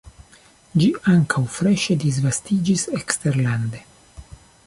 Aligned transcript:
Ĝi 0.83 0.87
ankaŭ 1.11 1.43
freŝe 1.57 1.97
disvastiĝis 2.05 2.87
eksterlande. 3.03 3.85